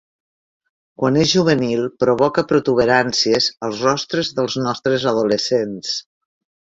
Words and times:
Quan 1.01 1.17
és 1.23 1.33
juvenil 1.33 1.83
provoca 2.03 2.43
protuberàncies 2.51 3.49
als 3.67 3.83
rostres 3.89 4.31
dels 4.41 4.57
nostres 4.69 5.07
adolescents. 5.13 5.93